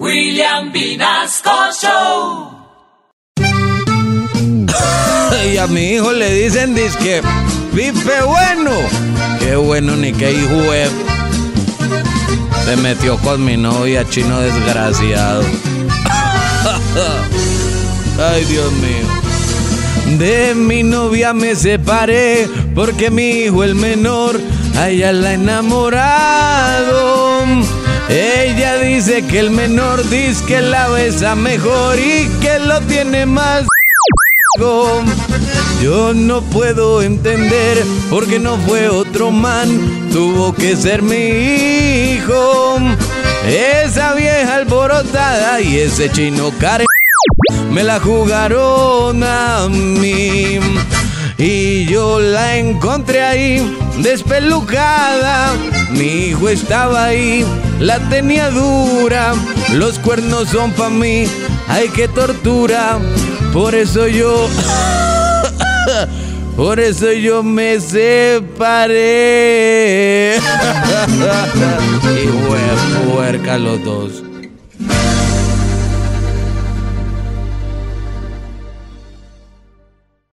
William 0.00 0.72
Vinasco 0.72 1.70
Show. 1.80 2.50
y 5.52 5.56
a 5.56 5.68
mi 5.68 5.92
hijo 5.92 6.10
le 6.12 6.34
dicen 6.34 6.74
disque 6.74 7.22
Pipe 7.74 8.22
bueno. 8.26 8.72
Qué 9.38 9.54
bueno 9.54 9.94
ni 9.94 10.12
qué 10.12 10.32
hijo 10.32 10.72
es. 10.72 10.90
Se 12.64 12.76
metió 12.76 13.16
con 13.18 13.44
mi 13.44 13.56
novia, 13.56 14.04
chino 14.08 14.40
desgraciado. 14.40 15.44
Ay, 18.18 18.44
Dios 18.46 18.72
mío. 18.72 19.06
De 20.18 20.56
mi 20.56 20.82
novia 20.82 21.32
me 21.32 21.54
separé 21.54 22.48
porque 22.74 23.10
mi 23.10 23.30
hijo 23.30 23.62
el 23.62 23.76
menor 23.76 24.40
a 24.76 24.88
ella 24.88 25.12
la 25.12 25.34
enamorado. 25.34 27.44
Dice 28.94 29.26
que 29.26 29.40
el 29.40 29.50
menor 29.50 30.08
dice 30.08 30.44
que 30.46 30.60
la 30.60 30.86
besa 30.86 31.34
mejor 31.34 31.98
y 31.98 32.28
que 32.40 32.60
lo 32.60 32.80
tiene 32.82 33.26
más. 33.26 33.64
Yo 35.82 36.14
no 36.14 36.40
puedo 36.42 37.02
entender 37.02 37.84
porque 38.08 38.38
no 38.38 38.56
fue 38.58 38.88
otro 38.88 39.32
man, 39.32 39.68
tuvo 40.12 40.54
que 40.54 40.76
ser 40.76 41.02
mi 41.02 41.16
hijo. 41.16 42.78
Esa 43.48 44.14
vieja 44.14 44.54
alborotada 44.54 45.60
y 45.60 45.76
ese 45.80 46.08
chino 46.12 46.52
care 46.60 46.84
me 47.72 47.82
la 47.82 47.98
jugaron 47.98 49.24
a 49.24 49.68
mí. 49.68 50.60
Y 51.36 51.86
yo 51.86 52.20
la 52.20 52.58
encontré 52.58 53.24
ahí, 53.24 53.76
despelucada. 53.98 55.53
Mi 55.96 56.26
hijo 56.28 56.48
estaba 56.48 57.04
ahí, 57.06 57.44
la 57.78 57.98
tenía 58.08 58.50
dura. 58.50 59.32
Los 59.72 59.98
cuernos 59.98 60.48
son 60.48 60.72
pa' 60.72 60.90
mí, 60.90 61.26
ay 61.68 61.88
qué 61.94 62.08
tortura. 62.08 62.98
Por 63.52 63.74
eso 63.74 64.08
yo, 64.08 64.48
por 66.56 66.80
eso 66.80 67.12
yo 67.12 67.42
me 67.42 67.80
separé. 67.80 68.94
y 72.22 72.26
puerca 73.10 73.58
los 73.58 73.84
dos. 73.84 74.33